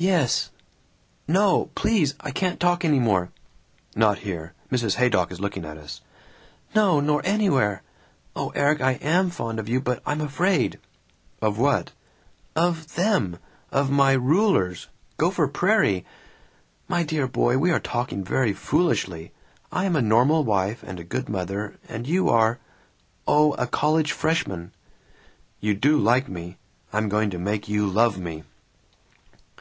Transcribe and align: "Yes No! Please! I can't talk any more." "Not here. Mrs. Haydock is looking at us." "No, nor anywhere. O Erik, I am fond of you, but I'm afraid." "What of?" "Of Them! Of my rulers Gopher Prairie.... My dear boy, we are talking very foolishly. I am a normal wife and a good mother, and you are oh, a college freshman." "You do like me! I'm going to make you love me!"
"Yes 0.00 0.50
No! 1.26 1.70
Please! 1.74 2.14
I 2.20 2.30
can't 2.30 2.60
talk 2.60 2.84
any 2.84 3.00
more." 3.00 3.32
"Not 3.96 4.20
here. 4.20 4.52
Mrs. 4.70 4.94
Haydock 4.94 5.32
is 5.32 5.40
looking 5.40 5.64
at 5.64 5.76
us." 5.76 6.02
"No, 6.72 7.00
nor 7.00 7.20
anywhere. 7.24 7.82
O 8.36 8.50
Erik, 8.50 8.80
I 8.80 8.92
am 9.02 9.30
fond 9.30 9.58
of 9.58 9.68
you, 9.68 9.80
but 9.80 10.00
I'm 10.06 10.20
afraid." 10.20 10.78
"What 11.40 11.90
of?" 12.54 12.54
"Of 12.54 12.94
Them! 12.94 13.40
Of 13.72 13.90
my 13.90 14.12
rulers 14.12 14.86
Gopher 15.16 15.48
Prairie.... 15.48 16.04
My 16.86 17.02
dear 17.02 17.26
boy, 17.26 17.58
we 17.58 17.72
are 17.72 17.80
talking 17.80 18.22
very 18.22 18.52
foolishly. 18.52 19.32
I 19.72 19.84
am 19.84 19.96
a 19.96 20.00
normal 20.00 20.44
wife 20.44 20.80
and 20.84 21.00
a 21.00 21.12
good 21.12 21.28
mother, 21.28 21.76
and 21.88 22.06
you 22.06 22.28
are 22.28 22.60
oh, 23.26 23.54
a 23.54 23.66
college 23.66 24.12
freshman." 24.12 24.70
"You 25.58 25.74
do 25.74 25.98
like 25.98 26.28
me! 26.28 26.56
I'm 26.92 27.08
going 27.08 27.30
to 27.30 27.38
make 27.40 27.68
you 27.68 27.88
love 27.88 28.16
me!" 28.16 28.44